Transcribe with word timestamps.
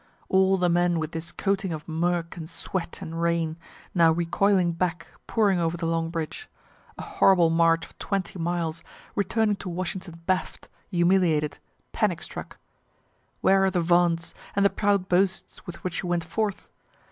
all 0.29 0.57
the 0.57 0.67
men 0.67 0.97
with 0.97 1.11
this 1.11 1.31
coating 1.31 1.71
of 1.71 1.87
murk 1.87 2.35
and 2.35 2.49
sweat 2.49 3.03
and 3.03 3.21
rain, 3.21 3.55
now 3.93 4.11
recoiling 4.11 4.71
back, 4.71 5.05
pouring 5.27 5.59
over 5.59 5.77
the 5.77 5.85
Long 5.85 6.09
Bridge 6.09 6.49
a 6.97 7.03
horrible 7.03 7.51
march 7.51 7.85
of 7.85 7.99
twenty 7.99 8.39
miles, 8.39 8.83
returning 9.13 9.57
to 9.57 9.69
Washington 9.69 10.19
baffed, 10.25 10.67
humiliated, 10.89 11.59
panic 11.91 12.23
struck. 12.23 12.57
Where 13.41 13.63
are 13.63 13.69
the 13.69 13.79
vaunts, 13.81 14.33
and 14.55 14.65
the 14.65 14.71
proud 14.71 15.07
boasts 15.07 15.67
with 15.67 15.75
which 15.83 16.01
you 16.01 16.09
went 16.09 16.23
forth? 16.23 16.67